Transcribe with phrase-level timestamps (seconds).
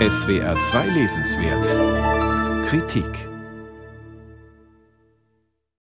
[0.00, 3.06] SWR 2 Lesenswert Kritik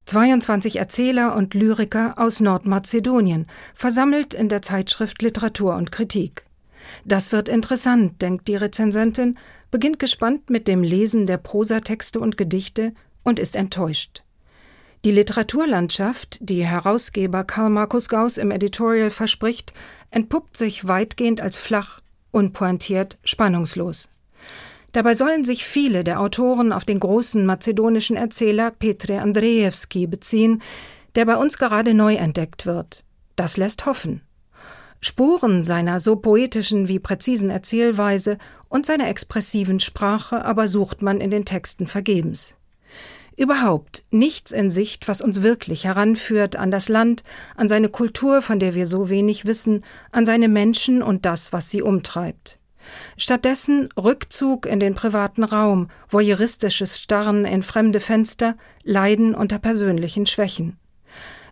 [0.04, 6.45] 22 Erzähler und Lyriker aus Nordmazedonien, versammelt in der Zeitschrift Literatur und Kritik.
[7.04, 9.38] Das wird interessant, denkt die Rezensentin,
[9.70, 12.92] beginnt gespannt mit dem Lesen der Prosatexte und Gedichte
[13.22, 14.24] und ist enttäuscht.
[15.04, 19.72] Die Literaturlandschaft, die Herausgeber Karl Markus Gauss im Editorial verspricht,
[20.11, 22.00] entpuppt sich weitgehend als flach,
[22.30, 24.08] unpointiert, spannungslos.
[24.93, 30.62] Dabei sollen sich viele der Autoren auf den großen mazedonischen Erzähler Petre Andrejewski beziehen,
[31.14, 33.05] der bei uns gerade neu entdeckt wird.
[33.36, 34.22] Das lässt hoffen.
[35.00, 38.36] Spuren seiner so poetischen wie präzisen Erzählweise
[38.69, 42.56] und seiner expressiven Sprache aber sucht man in den Texten vergebens.
[43.41, 47.22] Überhaupt nichts in Sicht, was uns wirklich heranführt an das Land,
[47.56, 51.70] an seine Kultur, von der wir so wenig wissen, an seine Menschen und das, was
[51.70, 52.58] sie umtreibt.
[53.16, 60.78] Stattdessen Rückzug in den privaten Raum, voyeuristisches Starren in fremde Fenster, Leiden unter persönlichen Schwächen.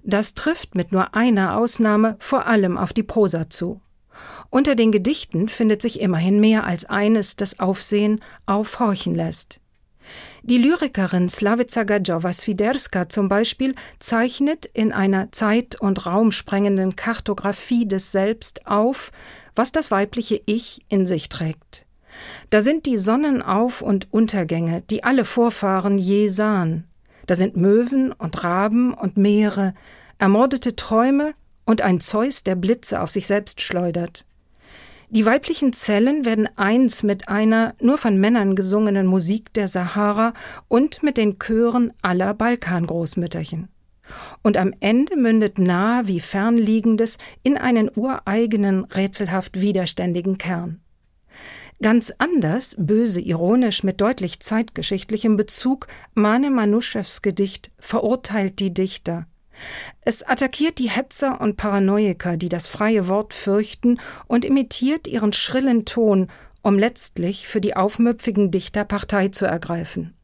[0.05, 3.81] Das trifft mit nur einer Ausnahme vor allem auf die Prosa zu.
[4.51, 9.63] Unter den Gedichten findet sich immerhin mehr als eines, das Aufsehen aufhorchen lässt.
[10.49, 18.67] Die Lyrikerin Slavica Gadjowa-Swiderska zum Beispiel zeichnet in einer zeit- und raumsprengenden Kartographie des Selbst
[18.67, 19.13] auf,
[19.55, 21.85] was das weibliche Ich in sich trägt.
[22.49, 26.85] Da sind die Sonnenauf- und Untergänge, die alle Vorfahren je sahen.
[27.27, 29.75] Da sind Möwen und Raben und Meere,
[30.17, 31.35] ermordete Träume
[31.67, 34.25] und ein Zeus, der Blitze auf sich selbst schleudert.
[35.11, 40.35] Die weiblichen Zellen werden eins mit einer nur von Männern gesungenen Musik der Sahara
[40.69, 43.69] und mit den Chören aller Balkangroßmütterchen.
[44.43, 50.81] Und am Ende mündet nahe wie fernliegendes in einen ureigenen, rätselhaft widerständigen Kern.
[51.81, 59.27] Ganz anders, böse ironisch mit deutlich zeitgeschichtlichem Bezug, Mane Manuschews Gedicht Verurteilt die Dichter,
[60.03, 65.85] es attackiert die Hetzer und Paranoiker, die das freie Wort fürchten, und imitiert ihren schrillen
[65.85, 66.29] Ton,
[66.63, 70.15] um letztlich für die aufmüpfigen Dichter Partei zu ergreifen.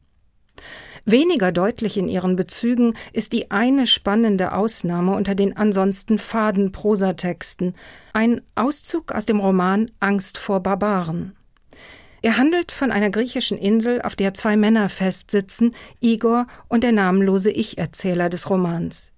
[1.05, 7.75] Weniger deutlich in ihren Bezügen ist die eine spannende Ausnahme unter den ansonsten faden Prosatexten,
[8.13, 11.35] ein Auszug aus dem Roman Angst vor Barbaren.
[12.23, 17.51] Er handelt von einer griechischen Insel, auf der zwei Männer festsitzen, Igor und der namenlose
[17.51, 19.13] Ich-Erzähler des Romans.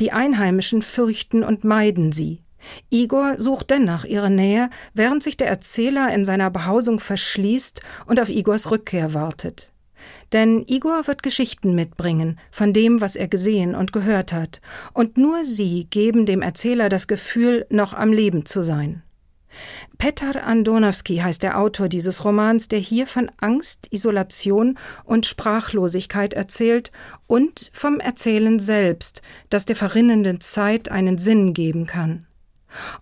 [0.00, 2.42] Die Einheimischen fürchten und meiden sie.
[2.90, 8.28] Igor sucht dennoch ihre Nähe, während sich der Erzähler in seiner Behausung verschließt und auf
[8.28, 9.72] Igors Rückkehr wartet.
[10.32, 14.60] Denn Igor wird Geschichten mitbringen von dem, was er gesehen und gehört hat,
[14.92, 19.02] und nur sie geben dem Erzähler das Gefühl, noch am Leben zu sein.
[19.98, 26.92] Petar Andonowski heißt der Autor dieses Romans, der hier von Angst, Isolation und Sprachlosigkeit erzählt
[27.26, 32.28] und vom Erzählen selbst, das der verrinnenden Zeit einen Sinn geben kann.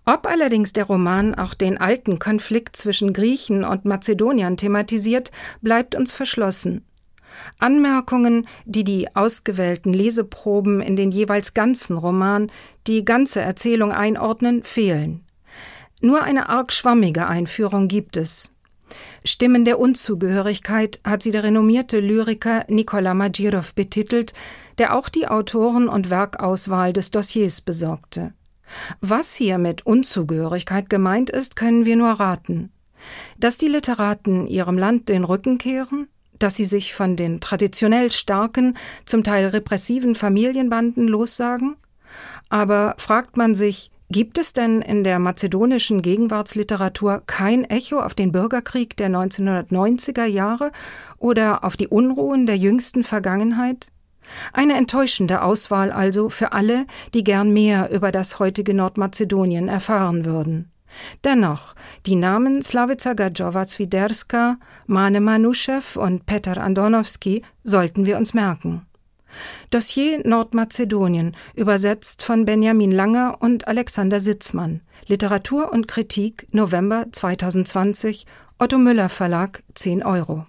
[0.05, 5.31] Ob allerdings der Roman auch den alten Konflikt zwischen Griechen und Mazedoniern thematisiert,
[5.61, 6.83] bleibt uns verschlossen.
[7.59, 12.51] Anmerkungen, die die ausgewählten Leseproben in den jeweils ganzen Roman,
[12.87, 15.26] die ganze Erzählung einordnen, fehlen.
[16.01, 18.51] Nur eine arg schwammige Einführung gibt es.
[19.23, 24.33] Stimmen der Unzugehörigkeit hat sie der renommierte Lyriker Nikola Magirov betitelt,
[24.77, 28.33] der auch die Autoren- und Werkauswahl des Dossiers besorgte.
[29.01, 32.71] Was hier mit Unzugehörigkeit gemeint ist, können wir nur raten.
[33.39, 36.07] Dass die Literaten ihrem Land den Rücken kehren,
[36.39, 41.75] dass sie sich von den traditionell starken, zum Teil repressiven Familienbanden lossagen?
[42.49, 48.31] Aber fragt man sich, Gibt es denn in der mazedonischen Gegenwartsliteratur kein Echo auf den
[48.31, 50.71] Bürgerkrieg der 1990er Jahre
[51.17, 53.91] oder auf die Unruhen der jüngsten Vergangenheit?
[54.53, 60.71] Eine enttäuschende Auswahl also für alle, die gern mehr über das heutige Nordmazedonien erfahren würden.
[61.25, 61.75] Dennoch,
[62.05, 64.55] die Namen Slavica Gadjowa-Zwiderska,
[64.85, 68.85] Mane Manuschew und Petar Andonowski sollten wir uns merken.
[69.69, 74.81] Dossier Nordmazedonien, übersetzt von Benjamin Langer und Alexander Sitzmann.
[75.07, 78.25] Literatur und Kritik, November 2020,
[78.59, 80.45] Otto Müller Verlag, 10 Euro.